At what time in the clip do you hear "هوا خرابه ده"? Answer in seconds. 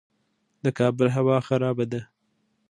1.17-2.01